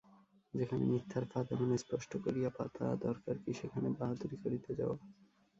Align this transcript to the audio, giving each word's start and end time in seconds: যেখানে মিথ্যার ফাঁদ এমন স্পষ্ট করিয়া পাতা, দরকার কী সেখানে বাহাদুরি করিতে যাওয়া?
যেখানে 0.53 0.83
মিথ্যার 0.85 1.25
ফাঁদ 1.25 1.47
এমন 1.51 1.69
স্পষ্ট 1.77 2.11
করিয়া 2.17 2.49
পাতা, 2.57 2.85
দরকার 3.05 3.35
কী 3.43 3.51
সেখানে 3.53 3.87
বাহাদুরি 3.97 4.37
করিতে 4.43 4.71
যাওয়া? 4.79 4.97